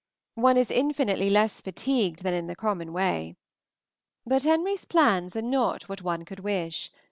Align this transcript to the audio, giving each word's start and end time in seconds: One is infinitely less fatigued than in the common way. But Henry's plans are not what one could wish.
One 0.33 0.57
is 0.57 0.71
infinitely 0.71 1.29
less 1.29 1.61
fatigued 1.61 2.23
than 2.23 2.33
in 2.33 2.47
the 2.47 2.55
common 2.55 2.91
way. 2.91 3.35
But 4.25 4.41
Henry's 4.41 4.83
plans 4.85 5.35
are 5.35 5.43
not 5.43 5.83
what 5.87 6.01
one 6.01 6.25
could 6.25 6.39
wish. 6.39 6.89